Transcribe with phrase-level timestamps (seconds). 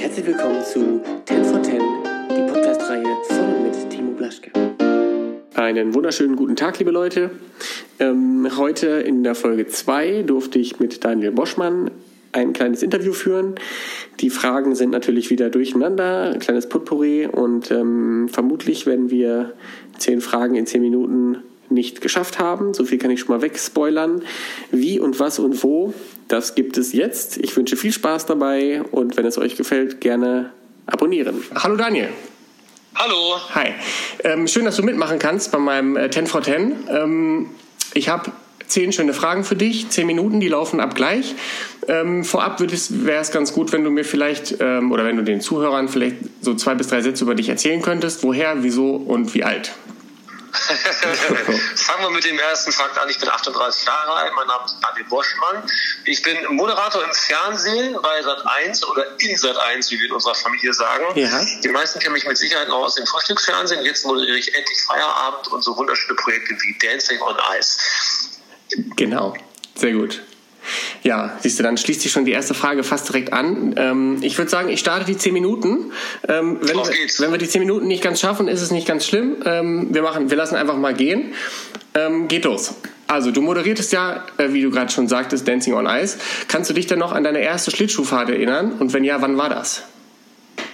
[0.00, 1.78] Herzlich willkommen zu 10 for 10,
[2.30, 4.50] die Podcast-Reihe von mit Timo Blaschke.
[5.54, 7.32] Einen wunderschönen guten Tag, liebe Leute.
[7.98, 11.90] Ähm, heute in der Folge 2 durfte ich mit Daniel Boschmann
[12.32, 13.56] ein kleines Interview führen.
[14.20, 19.52] Die Fragen sind natürlich wieder durcheinander, ein kleines Potpourri und ähm, vermutlich werden wir
[19.98, 22.72] zehn Fragen in zehn Minuten nicht geschafft haben.
[22.72, 24.22] So viel kann ich schon mal wegspoilern.
[24.70, 25.92] Wie und was und wo,
[26.30, 27.36] das gibt es jetzt.
[27.38, 30.52] Ich wünsche viel Spaß dabei und wenn es euch gefällt, gerne
[30.86, 31.42] abonnieren.
[31.54, 32.08] Hallo Daniel.
[32.94, 33.36] Hallo.
[33.54, 33.70] Hi.
[34.24, 36.88] Ähm, schön, dass du mitmachen kannst bei meinem äh, 10 for 10.
[36.88, 37.50] Ähm,
[37.94, 38.30] ich habe
[38.66, 41.34] zehn schöne Fragen für dich, zehn Minuten, die laufen ab gleich.
[41.88, 45.40] Ähm, vorab wäre es ganz gut, wenn du mir vielleicht ähm, oder wenn du den
[45.40, 48.22] Zuhörern vielleicht so zwei bis drei Sätze über dich erzählen könntest.
[48.22, 49.72] Woher, wieso und wie alt?
[51.76, 53.08] Fangen wir mit dem ersten Fakt an.
[53.08, 54.32] Ich bin 38 Jahre alt.
[54.36, 55.62] Mein Name ist Adi Boschmann.
[56.04, 60.72] Ich bin Moderator im Fernsehen bei Sat1 oder in Sat1, wie wir in unserer Familie
[60.72, 61.04] sagen.
[61.14, 61.44] Ja.
[61.62, 63.84] Die meisten kennen mich mit Sicherheit noch aus dem Frühstücksfernsehen.
[63.84, 67.78] Jetzt moderiere ich endlich Feierabend und so wunderschöne Projekte wie Dancing on Ice.
[68.96, 69.34] Genau,
[69.74, 70.22] sehr gut.
[71.02, 73.74] Ja, siehst du, dann schließt sich schon die erste Frage fast direkt an.
[73.76, 75.92] Ähm, ich würde sagen, ich starte die zehn Minuten.
[76.28, 76.84] Ähm, wenn, wir,
[77.18, 79.36] wenn wir die zehn Minuten nicht ganz schaffen, ist es nicht ganz schlimm.
[79.44, 81.34] Ähm, wir, machen, wir lassen einfach mal gehen.
[81.94, 82.74] Ähm, geht los.
[83.06, 86.18] Also, du moderiertest ja, äh, wie du gerade schon sagtest, Dancing on Ice.
[86.48, 88.74] Kannst du dich denn noch an deine erste Schlittschuhfahrt erinnern?
[88.78, 89.82] Und wenn ja, wann war das?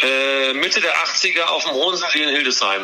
[0.03, 2.83] Äh, Mitte der 80er auf dem Hohensee in Hildesheim.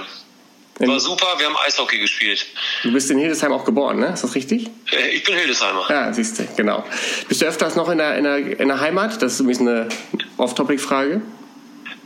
[0.79, 2.47] War super, wir haben Eishockey gespielt.
[2.83, 4.09] Du bist in Hildesheim auch geboren, ne?
[4.15, 4.69] Ist das richtig?
[4.91, 5.87] Äh, ich bin Hildesheimer.
[5.89, 6.85] Ja, siehst du, genau.
[7.29, 9.21] Bist du öfters noch in der, in der, in der Heimat?
[9.23, 9.89] Das ist übrigens eine
[10.39, 11.21] Off-Topic-Frage.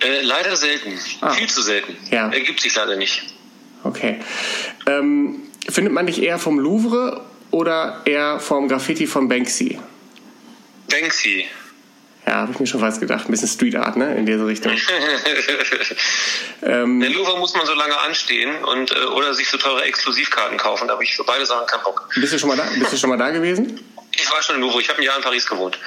[0.01, 0.99] Äh, leider selten.
[1.21, 1.31] Ah.
[1.31, 1.97] Viel zu selten.
[2.11, 2.31] Ja.
[2.31, 3.23] Ergibt sich leider nicht.
[3.85, 4.21] Okay.
[4.87, 9.79] Ähm, findet man dich eher vom Louvre oder eher vom Graffiti von Banksy?
[10.91, 11.47] Banksy.
[12.27, 13.29] Ja, habe ich mir schon fast gedacht.
[13.29, 14.17] Ein bisschen Street Art, ne?
[14.17, 14.73] In diese Richtung.
[16.63, 20.59] ähm, Der Louvre muss man so lange anstehen und äh, oder sich so teure Exklusivkarten
[20.59, 20.89] kaufen.
[20.89, 22.09] Da habe ich für beide Sachen keinen Bock.
[22.17, 22.65] Bist du schon mal da?
[22.79, 23.79] Bist du schon mal da gewesen?
[24.19, 24.81] Ich war schon im Louvre.
[24.81, 25.79] Ich habe ein Jahr in Paris gewohnt.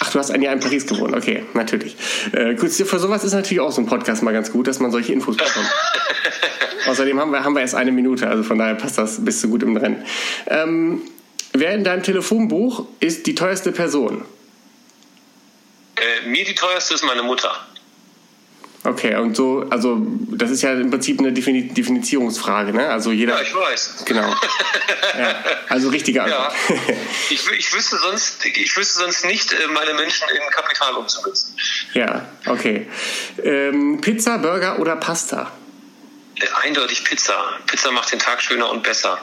[0.00, 1.14] Ach, du hast ein Jahr in Paris gewohnt.
[1.14, 1.96] Okay, natürlich.
[2.32, 4.90] Äh, gut, für sowas ist natürlich auch so ein Podcast mal ganz gut, dass man
[4.90, 5.70] solche Infos bekommt.
[6.86, 9.48] Außerdem haben wir, haben wir erst eine Minute, also von daher passt das, bist du
[9.48, 10.04] gut im Rennen.
[10.46, 11.02] Ähm,
[11.52, 14.24] wer in deinem Telefonbuch ist die teuerste Person?
[16.04, 17.66] Äh, mir die teuerste ist meine Mutter.
[18.86, 19.98] Okay, und so, also
[20.28, 22.90] das ist ja im Prinzip eine Defini Definizierungsfrage, ne?
[22.90, 23.36] Also jeder.
[23.36, 24.04] Ja, ich weiß.
[24.04, 24.28] Genau.
[25.18, 26.52] ja, also richtige Antwort.
[26.68, 26.76] Ja.
[27.30, 31.56] Ich, ich, wüsste sonst, ich wüsste sonst nicht, äh, meine Menschen in Kapital umzumünzen.
[31.94, 32.86] Ja, okay.
[33.42, 35.50] Ähm, Pizza, Burger oder Pasta?
[36.38, 37.34] Äh, eindeutig Pizza.
[37.66, 39.18] Pizza macht den Tag schöner und besser.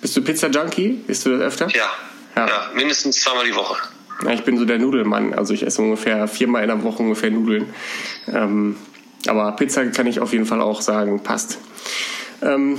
[0.00, 1.02] Bist du Pizza-Junkie?
[1.06, 1.68] Bist du das öfter?
[1.70, 1.90] Ja.
[2.36, 2.46] ja.
[2.46, 3.76] ja mindestens zweimal die Woche.
[4.32, 5.34] Ich bin so der Nudelmann.
[5.34, 7.66] Also ich esse ungefähr viermal in der Woche ungefähr Nudeln.
[8.32, 8.76] Ähm,
[9.26, 11.58] aber Pizza kann ich auf jeden Fall auch sagen, passt.
[12.42, 12.78] Ähm,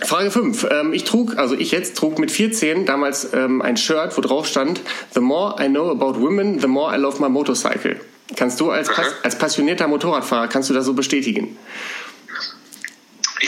[0.00, 0.66] Frage 5.
[0.70, 4.46] Ähm, ich trug, also ich jetzt trug mit 14 damals ähm, ein Shirt, wo drauf
[4.46, 4.80] stand,
[5.14, 8.00] The more I know about women, the more I love my motorcycle.
[8.36, 8.90] Kannst du als,
[9.22, 11.56] als passionierter Motorradfahrer, kannst du das so bestätigen?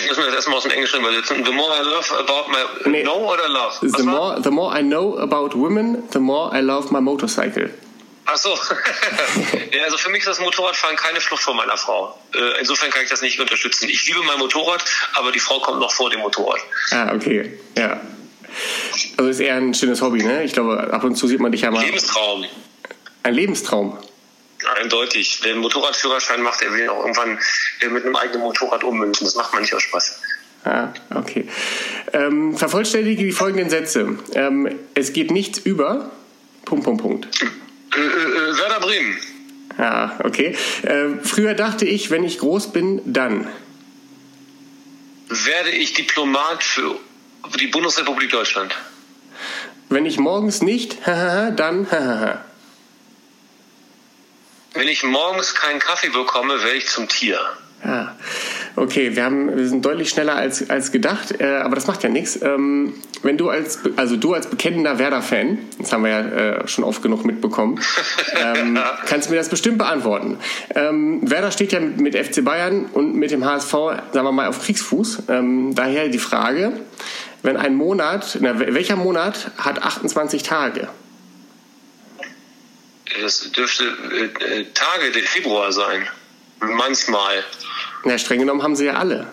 [0.04, 1.44] Ich muss mir das erstmal aus dem Englischen übersetzen.
[1.44, 3.03] The more I love about my nee.
[3.03, 3.78] know oder love?
[3.81, 7.70] the more, the more I know about women, the more I love my motorcycle.
[8.26, 8.50] Ach so.
[9.72, 12.19] ja, also für mich ist das Motorradfahren keine Flucht vor meiner Frau.
[12.34, 13.88] Äh, insofern kann ich das nicht unterstützen.
[13.88, 14.84] Ich liebe mein Motorrad,
[15.15, 16.60] aber die Frau kommt noch vor dem Motorrad.
[16.91, 17.59] Ah, okay.
[17.76, 18.00] Ja.
[19.16, 20.44] Also ist eher ein schönes Hobby, ne?
[20.44, 21.82] Ich glaube, ab und zu sieht man dich ja mal.
[21.82, 22.44] Lebenstraum.
[23.22, 23.98] Ein Lebenstraum.
[24.67, 25.41] Eindeutig.
[25.43, 27.39] Wer einen Motorradführerschein macht, der will auch irgendwann
[27.91, 29.25] mit einem eigenen Motorrad ummünzen.
[29.27, 30.21] Das macht man nicht aus Spaß.
[30.65, 31.47] Ah, okay.
[32.13, 34.19] Ähm, vervollständige die folgenden Sätze.
[34.35, 36.11] Ähm, es geht nichts über.
[36.65, 37.29] Punkt, Punkt, Punkt.
[37.95, 39.19] Äh, äh, äh, Werder Bremen.
[39.77, 40.57] Ah, okay.
[40.83, 43.47] Äh, früher dachte ich, wenn ich groß bin, dann.
[45.29, 46.99] Werde ich Diplomat für
[47.61, 48.75] die Bundesrepublik Deutschland.
[49.91, 51.87] Wenn ich morgens nicht, dann.
[54.74, 57.38] Wenn ich morgens keinen Kaffee bekomme, werde ich zum Tier.
[57.84, 58.16] Ja.
[58.76, 62.09] Okay, wir, haben, wir sind deutlich schneller als, als gedacht, äh, aber das macht ja
[62.09, 62.41] nichts.
[62.42, 66.82] Ähm, wenn du als, also du als bekennender Werder-Fan, das haben wir ja äh, schon
[66.82, 67.80] oft genug mitbekommen,
[68.36, 70.38] ähm, kannst du mir das bestimmt beantworten.
[70.74, 74.60] Ähm, Werder steht ja mit FC Bayern und mit dem HSV, sagen wir mal, auf
[74.62, 75.24] Kriegsfuß.
[75.28, 76.72] Ähm, daher die Frage,
[77.42, 80.88] wenn ein Monat, na, welcher Monat hat 28 Tage?
[83.21, 86.09] Das dürfte äh, äh Tage der Februar sein.
[86.61, 87.45] Manchmal.
[88.05, 89.28] Na, streng genommen haben sie ja alle.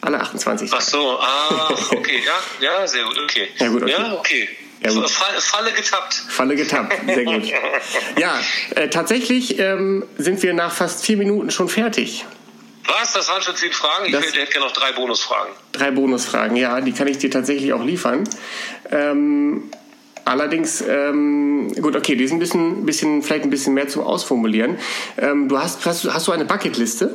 [0.00, 0.70] Alle 28.
[0.72, 3.48] Ach so, ah, okay, ja, ja, sehr gut, okay.
[3.56, 3.92] Ja, gut, okay.
[3.92, 4.48] Ja, okay.
[4.80, 6.14] Ja, Falle, getappt.
[6.28, 7.44] Falle getappt, sehr gut.
[8.18, 8.40] ja,
[8.74, 12.24] äh, tatsächlich ähm, sind wir nach fast vier Minuten schon fertig.
[12.86, 13.12] Was?
[13.12, 14.06] Das waren schon zehn Fragen?
[14.06, 15.52] Ich hätte gerne noch drei Bonusfragen.
[15.70, 18.24] Drei Bonusfragen, ja, die kann ich dir tatsächlich auch liefern.
[18.90, 19.70] Ähm,
[20.24, 24.78] allerdings, ähm, gut, okay, die sind ein bisschen, bisschen, vielleicht ein bisschen mehr zum Ausformulieren.
[25.18, 27.14] Ähm, du hast, hast, hast du eine Bucketliste?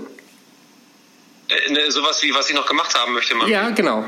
[1.50, 3.50] Äh, ne, sowas wie, was ich noch gemacht haben möchte, man.
[3.50, 4.06] Ja, genau.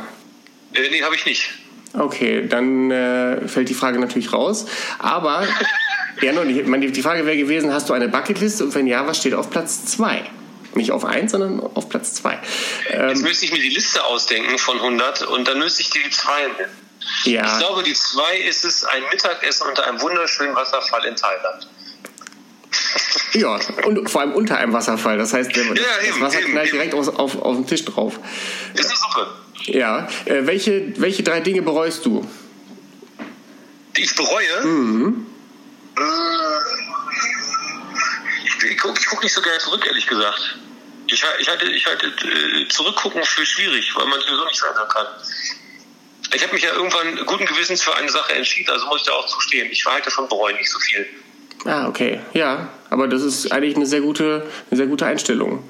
[0.73, 1.49] Äh, nee, habe ich nicht.
[1.93, 4.65] Okay, dann äh, fällt die Frage natürlich raus.
[4.99, 5.47] Aber,
[6.21, 9.07] ja, nun, ich meine, die Frage wäre gewesen, hast du eine Bucketliste und wenn ja,
[9.07, 10.23] was steht auf Platz 2?
[10.75, 12.39] Nicht auf 1, sondern auf Platz 2.
[12.91, 16.07] Ähm, Jetzt müsste ich mir die Liste ausdenken von 100 und dann müsste ich die
[16.07, 16.88] 2 nennen.
[17.23, 17.53] Ja.
[17.53, 21.67] Ich glaube, die 2 ist es ein Mittagessen unter einem wunderschönen Wasserfall in Thailand.
[23.33, 25.17] Ja, und vor allem unter einem Wasserfall.
[25.17, 26.77] Das heißt, das, ja, eben, Wasser eben, knallt eben.
[26.77, 28.19] direkt auf, auf, auf den Tisch drauf.
[28.73, 29.27] Ist eine Suppe.
[29.65, 30.07] Ja.
[30.25, 32.27] Äh, welche, welche drei Dinge bereust du?
[33.95, 34.65] Die ich bereue?
[34.65, 35.27] Mhm.
[35.97, 36.01] Äh,
[38.45, 40.57] ich, ich gucke guck nicht so gerne zurück, ehrlich gesagt.
[41.07, 45.07] Ich, ich halte, ich halte äh, zurückgucken für schwierig, weil man sowieso nicht verändern kann.
[46.33, 49.13] Ich habe mich ja irgendwann guten Gewissens für eine Sache entschieden, also muss ich da
[49.13, 49.69] auch zustehen.
[49.71, 51.05] Ich verhalte von bereuen nicht so viel.
[51.65, 52.19] Ah, okay.
[52.33, 55.63] Ja, aber das ist eigentlich eine sehr gute, eine sehr gute Einstellung.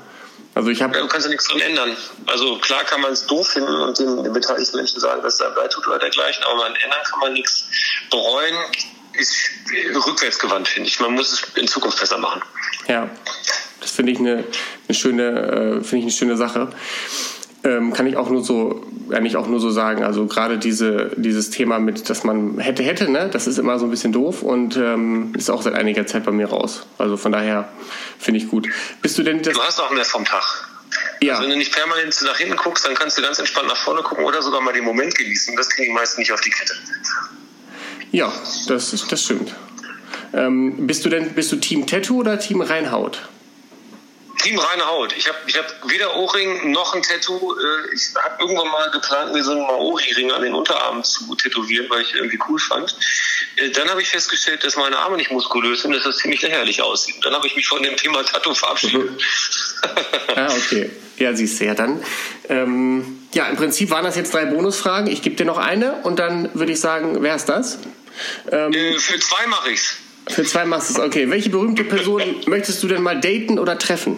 [0.56, 0.95] Also ich habe.
[0.95, 1.95] Ja, du kannst ja nichts dran ändern.
[2.25, 5.67] Also klar kann man es doof finden und den beteiligten Menschen sagen, dass es da
[5.67, 7.65] tut oder dergleichen, aber man ändern kann man nichts.
[8.09, 8.55] Bereuen
[9.13, 9.35] ist
[9.95, 11.00] rückwärtsgewandt, finde ich.
[11.00, 12.41] Man muss es in Zukunft besser machen.
[12.88, 13.09] Ja,
[13.79, 14.44] das finde ich eine,
[14.88, 16.69] eine schöne, äh, finde ich eine schöne Sache.
[17.63, 20.03] Ähm, kann ich auch nur so, eigentlich auch nur so sagen.
[20.03, 23.85] Also gerade diese, dieses Thema mit, dass man hätte, hätte, ne, das ist immer so
[23.85, 26.88] ein bisschen doof und ähm, ist auch seit einiger Zeit bei mir raus.
[26.97, 27.67] Also von daher
[28.17, 28.69] finde ich gut.
[29.01, 29.53] Bist du denn das?
[29.53, 30.69] Du hast auch mehr vom Tag.
[31.21, 31.33] Ja.
[31.33, 34.03] Also wenn du nicht permanent nach hinten guckst, dann kannst du ganz entspannt nach vorne
[34.03, 35.55] gucken oder sogar mal den Moment genießen.
[35.57, 36.73] Das kriegen die meisten nicht auf die Kette.
[38.12, 38.31] Ja,
[38.67, 39.53] das, das stimmt.
[40.33, 43.27] Ähm, bist du denn bist du Team Tattoo oder Team Reinhaut?
[44.39, 45.13] Team reine Haut.
[45.15, 47.53] Ich habe ich hab weder Ohrring noch ein Tattoo.
[47.53, 51.89] Äh, ich habe irgendwann mal geplant, mir so einen Maori-Ring an den Unterarmen zu tätowieren,
[51.89, 52.95] weil ich irgendwie cool fand.
[53.57, 56.81] Äh, dann habe ich festgestellt, dass meine Arme nicht muskulös sind, dass das ziemlich lächerlich
[56.81, 57.18] aussieht.
[57.24, 59.21] Dann habe ich mich von dem Thema Tattoo verabschiedet.
[60.36, 60.89] ah, okay.
[61.18, 62.03] Ja, siehst du ja dann.
[62.47, 65.12] Ähm, ja, im Prinzip waren das jetzt drei Bonusfragen.
[65.12, 67.80] Ich gebe dir noch eine und dann würde ich sagen, wer ist das?
[68.51, 69.97] Ähm, äh, für zwei mache ich's.
[70.29, 71.29] Für zwei machst du es, okay.
[71.29, 74.17] Welche berühmte Person möchtest du denn mal daten oder treffen?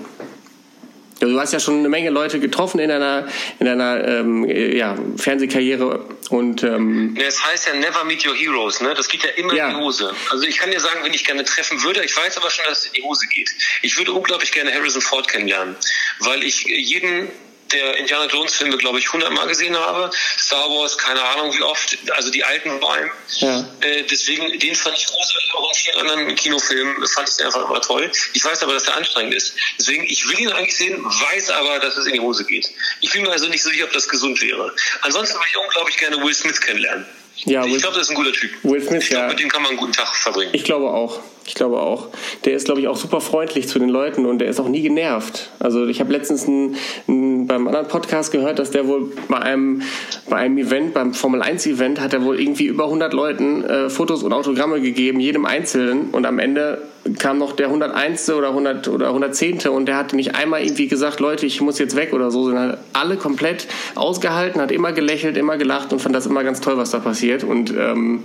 [1.19, 3.27] Du hast ja schon eine Menge Leute getroffen in deiner,
[3.59, 8.95] in deiner ähm, ja, Fernsehkarriere und ähm es heißt ja Never Meet Your Heroes, ne?
[8.95, 9.69] Das geht ja immer ja.
[9.69, 10.11] in die Hose.
[10.31, 12.79] Also ich kann dir sagen, wenn ich gerne treffen würde, ich weiß aber schon, dass
[12.79, 13.51] es in die Hose geht.
[13.83, 15.75] Ich würde unglaublich gerne Harrison Ford kennenlernen,
[16.21, 17.29] weil ich jeden
[17.71, 20.09] der Indiana Jones Filme, glaube ich, hundertmal gesehen habe.
[20.37, 23.11] Star Wars, keine Ahnung wie oft, also die alten vor allem.
[23.37, 23.59] Ja.
[23.81, 27.67] Äh, deswegen, den fand ich großartig, auch in vielen anderen Kinofilmen fand ich den einfach
[27.67, 28.11] immer toll.
[28.33, 29.53] Ich weiß aber, dass der anstrengend ist.
[29.79, 32.69] Deswegen, ich will ihn eigentlich sehen, weiß aber, dass es in die Hose geht.
[33.01, 34.73] Ich bin mir also nicht so sicher, ob das gesund wäre.
[35.01, 37.05] Ansonsten würde ich unglaublich gerne Will Smith kennenlernen.
[37.45, 38.51] Ja, ich glaube, das ist ein guter Typ.
[38.63, 39.29] Will Smith, ich glaube, ja.
[39.29, 40.51] mit dem kann man einen guten Tag verbringen.
[40.53, 41.21] Ich glaube auch.
[41.45, 42.09] Ich glaube auch.
[42.45, 44.81] Der ist, glaube ich, auch super freundlich zu den Leuten und der ist auch nie
[44.81, 45.49] genervt.
[45.59, 46.75] Also ich habe letztens einen,
[47.07, 49.81] einen, beim anderen Podcast gehört, dass der wohl bei einem,
[50.29, 53.89] bei einem Event, beim Formel 1 Event, hat er wohl irgendwie über 100 Leuten äh,
[53.89, 56.11] Fotos und Autogramme gegeben, jedem Einzelnen.
[56.11, 56.83] Und am Ende
[57.17, 58.29] kam noch der 101.
[58.29, 59.67] oder 100 oder 110.
[59.69, 62.77] und der hat nicht einmal irgendwie gesagt, Leute, ich muss jetzt weg oder so, sondern
[62.93, 66.91] alle komplett ausgehalten, hat immer gelächelt, immer gelacht und fand das immer ganz toll, was
[66.91, 67.43] da passiert.
[67.43, 68.23] Und ähm,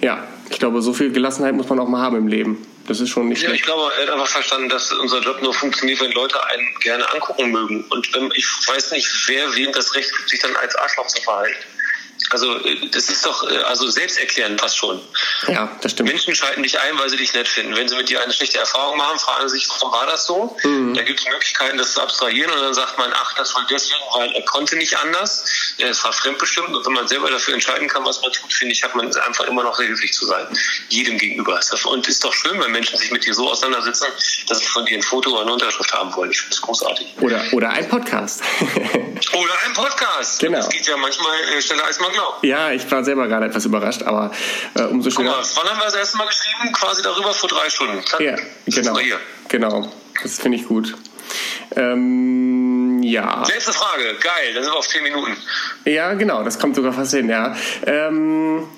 [0.00, 2.66] ja, ich glaube, so viel Gelassenheit muss man auch mal haben im Leben.
[2.86, 3.62] Das ist schon nicht ja, schlecht.
[3.62, 7.10] ich glaube, er hat einfach verstanden, dass unser Job nur funktioniert, wenn Leute einen gerne
[7.12, 7.84] angucken mögen.
[7.88, 11.56] Und ich weiß nicht, wer wem das Recht gibt, sich dann als Arschloch zu verhalten.
[12.34, 15.00] Also äh, das ist doch äh, also selbsterklärend fast schon.
[15.46, 16.08] Ja, das stimmt.
[16.08, 17.76] Menschen schalten dich ein, weil sie dich nett finden.
[17.76, 20.56] Wenn sie mit dir eine schlechte Erfahrung machen, fragen sie sich, warum war das so?
[20.64, 20.94] Mhm.
[20.94, 24.02] Da gibt es Möglichkeiten, das zu abstrahieren und dann sagt man, ach, das war deswegen,
[24.14, 25.44] weil er konnte nicht anders.
[25.78, 28.82] Es war fremdbestimmt und wenn man selber dafür entscheiden kann, was man tut, finde ich,
[28.82, 30.48] hat man einfach immer noch sehr höflich zu sein.
[30.88, 31.60] Jedem gegenüber.
[31.84, 34.06] Und ist doch schön, wenn Menschen sich mit dir so auseinandersetzen,
[34.48, 36.32] dass sie von dir ein Foto oder eine Unterschrift haben wollen.
[36.32, 37.14] Ich finde es großartig.
[37.20, 38.42] Oder, oder ein Podcast.
[39.34, 40.40] oder ein Podcast.
[40.40, 40.58] Genau.
[40.58, 42.44] Das geht ja manchmal äh, schneller als man glaubt.
[42.44, 44.30] Ja, ich war selber gerade etwas überrascht, aber
[44.74, 45.36] äh, umso schöner.
[45.40, 46.72] Guck mal, wann haben wir das erste Mal geschrieben?
[46.72, 48.04] Quasi darüber vor drei Stunden.
[48.04, 48.36] Zack, ja,
[48.66, 48.98] genau.
[49.48, 50.94] Genau, das finde ich gut.
[51.76, 53.44] Ähm, ja.
[53.46, 55.36] Letzte Frage, geil, dann sind wir auf zehn Minuten.
[55.84, 57.56] Ja, genau, das kommt sogar fast hin, ja.
[57.86, 58.68] Ähm,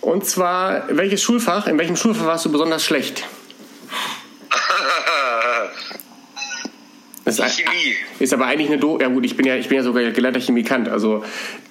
[0.00, 3.24] und zwar, welches Schulfach, in welchem Schulfach warst du besonders schlecht?
[7.24, 7.96] Das Das ist Chemie.
[8.24, 10.40] Ist aber eigentlich eine Do Ja gut, ich bin ja, ich bin ja sogar gelehrter
[10.40, 10.88] Chemikant.
[10.88, 11.22] Also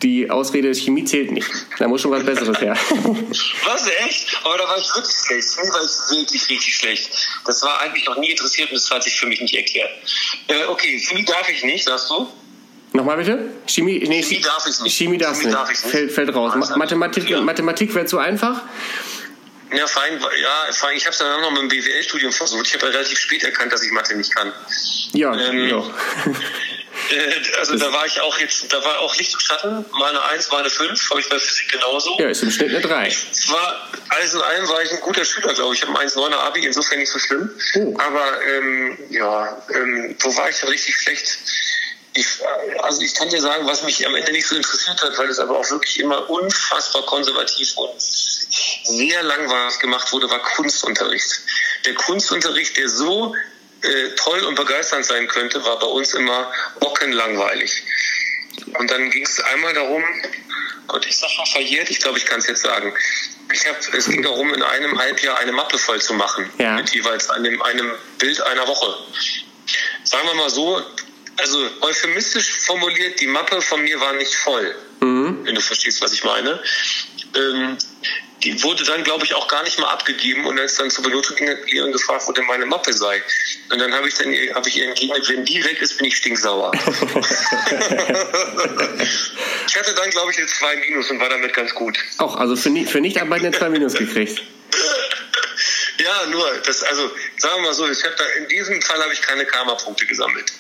[0.04, 1.50] die Ausrede Chemie zählt nicht.
[1.80, 2.78] Da muss schon was Besseres her.
[3.66, 4.40] was, echt?
[4.44, 5.50] Aber da war ich wirklich schlecht.
[5.50, 7.10] Chemie war ich wirklich richtig schlecht.
[7.48, 9.90] Das war eigentlich noch nie interessiert und das hat sich für mich nicht erklärt.
[10.48, 12.28] Äh, okay, Chemie darf ich nicht, sagst du?
[12.92, 13.50] Nochmal bitte?
[13.66, 14.96] Chemie, nee, Chemie darf ich nicht.
[14.96, 15.58] Chemie, darf, Chemie nicht.
[15.58, 15.92] darf ich nicht.
[15.92, 16.54] Fällt, fällt raus.
[16.76, 17.42] Mathematik, ja.
[17.42, 18.62] Mathematik wäre zu einfach.
[19.76, 22.68] Ja, vor allem, ja, vor allem ich habe es dann noch mit dem BWL-Studium versucht.
[22.68, 24.54] Ich habe ja relativ spät erkannt, dass ich Mathe nicht kann.
[25.14, 25.84] Ja, ähm, ja.
[27.10, 30.24] Äh, also da war ich auch jetzt, da war auch Licht und Schatten, mal eine
[30.24, 32.16] 1, mal eine 5, habe ich bei Physik genauso.
[32.20, 33.08] Ja, ist im Schnitt eine 3.
[33.08, 35.82] Ich war, alles in allem war ich ein guter Schüler, glaube ich.
[35.82, 37.50] Ich habe ein 1,9er Abi, insofern nicht so schlimm.
[37.76, 37.96] Oh.
[37.98, 41.40] Aber ähm, ja, ähm, wo war ich dann richtig schlecht?
[42.16, 42.28] Ich,
[42.82, 45.40] also ich kann dir sagen, was mich am Ende nicht so interessiert hat, weil es
[45.40, 51.42] aber auch wirklich immer unfassbar konservativ und sehr langweilig gemacht wurde, war Kunstunterricht.
[51.86, 53.36] Der Kunstunterricht, der so
[53.82, 57.84] äh, toll und begeisternd sein könnte, war bei uns immer bockenlangweilig.
[58.78, 60.04] Und dann ging es einmal darum,
[60.88, 62.94] Gott, ich sag mal verjährt, ich glaube, ich kann es jetzt sagen.
[63.52, 66.50] Ich hab, es ging darum, in einem Halbjahr eine Mappe voll zu machen.
[66.60, 66.76] Ja.
[66.76, 68.96] Mit jeweils einem, einem Bild einer Woche.
[70.04, 70.82] Sagen wir mal so,
[71.38, 74.76] also euphemistisch formuliert, die Mappe von mir war nicht voll.
[75.00, 75.40] Mhm.
[75.44, 76.62] Wenn du verstehst, was ich meine.
[77.36, 77.78] Ähm,
[78.44, 81.38] die wurde dann, glaube ich, auch gar nicht mal abgegeben und als dann zur Benotung
[81.38, 83.24] ging, hat Leon gefragt, wo denn meine Mappe sei.
[83.72, 86.18] Und dann habe ich dann habe ich ihr entgegnet, wenn die weg ist, bin ich
[86.18, 86.72] stinksauer.
[89.68, 91.98] ich hatte dann, glaube ich, eine 2 Minus und war damit ganz gut.
[92.18, 94.42] Auch, also für, für nicht arbeiten eine 2 Minus gekriegt.
[96.04, 99.14] Ja, nur, das, also sagen wir mal so, ich hab da, in diesem Fall habe
[99.14, 100.52] ich keine Karma-Punkte gesammelt.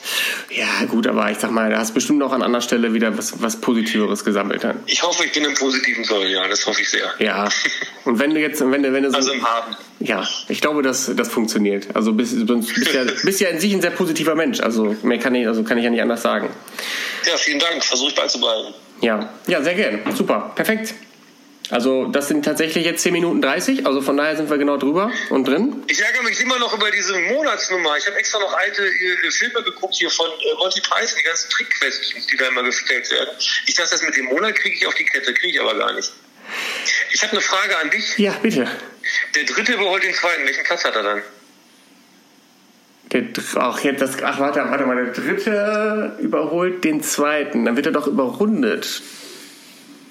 [0.49, 3.17] Ja, gut, aber ich sag mal, da hast du bestimmt auch an anderer Stelle wieder
[3.17, 4.79] was, was Positiveres gesammelt dann.
[4.85, 7.11] Ich hoffe, ich bin im positiven Soll, ja, das hoffe ich sehr.
[7.19, 7.49] Ja.
[8.05, 9.75] Und wenn du jetzt, wenn du, wenn du so, Also im Haben.
[9.99, 11.87] Ja, ich glaube, das, das funktioniert.
[11.93, 14.59] Also bist, bist, ja, bist ja in sich ein sehr positiver Mensch.
[14.59, 16.49] Also mehr kann ich, also kann ich ja nicht anders sagen.
[17.25, 17.83] Ja, vielen Dank.
[17.83, 18.73] Versuche ich beizubehalten.
[19.01, 20.01] Ja, ja, sehr gern.
[20.15, 20.93] Super, perfekt.
[21.69, 25.11] Also das sind tatsächlich jetzt 10 Minuten 30, also von daher sind wir genau drüber
[25.29, 25.83] und drin.
[25.87, 27.97] Ich ärgere mich immer noch über diese Monatsnummer.
[27.97, 31.49] Ich habe extra noch alte äh, Filme geguckt hier von äh, Monty Python, die ganzen
[31.49, 33.29] Trickquests, die da immer gestellt werden.
[33.65, 35.93] Ich dachte, das mit dem Monat kriege ich auf die Kette, kriege ich aber gar
[35.93, 36.11] nicht.
[37.11, 38.17] Ich habe eine Frage an dich.
[38.17, 38.67] Ja, bitte.
[39.35, 40.45] Der dritte überholt den zweiten.
[40.45, 41.21] Welchen Platz hat er dann?
[43.11, 43.23] Der,
[43.55, 47.65] ach, jetzt das, ach, warte, warte mal, der dritte überholt den zweiten.
[47.65, 49.01] Dann wird er doch überrundet.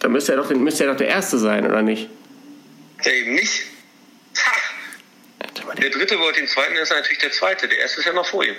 [0.02, 2.11] Da müsste er doch, müsste er doch der Erste sein, oder nicht?
[3.04, 3.62] Ja, eben nicht.
[4.37, 5.52] Ha!
[5.80, 7.68] Der Dritte wollte den Zweiten, ist natürlich der Zweite.
[7.68, 8.56] Der Erste ist ja noch vor ihm.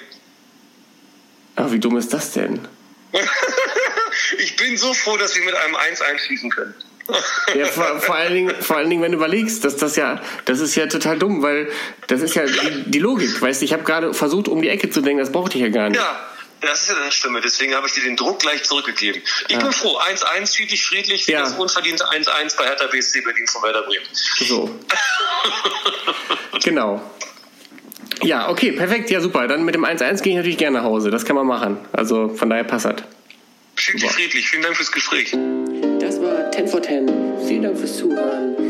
[1.57, 2.65] Ach, wie dumm ist das denn?
[4.37, 6.73] ich bin so froh, dass wir mit einem 1 einschließen können.
[7.55, 10.61] ja, vor, vor, allen Dingen, vor allen Dingen, wenn du überlegst, dass das ja, das
[10.61, 11.69] ist ja total dumm, weil
[12.07, 14.89] das ist ja die, die Logik, weißt du, ich habe gerade versucht, um die Ecke
[14.89, 15.99] zu denken, das brauchte ich ja gar nicht.
[15.99, 16.32] Ja,
[16.65, 19.21] das ist ja deine Stimme, deswegen habe ich dir den Druck gleich zurückgegeben.
[19.47, 19.59] Ich ja.
[19.59, 21.41] bin froh, 1-1, friedlich, friedlich, ja.
[21.41, 24.05] das unverdiente 1-1 bei Hertha BSC Berlin von Werder Bremen.
[24.11, 24.79] So.
[26.63, 27.01] genau.
[28.21, 29.47] Ja, okay, perfekt, ja super.
[29.47, 31.11] Dann mit dem 1-1 gehe ich natürlich gerne nach Hause.
[31.11, 31.77] Das kann man machen.
[31.91, 32.95] Also von daher passt das.
[33.75, 34.49] Friedlich, friedlich.
[34.49, 35.31] Vielen Dank fürs Gespräch.
[35.99, 37.11] Das war 10 for 10.
[37.47, 38.62] Vielen Dank fürs Zuhören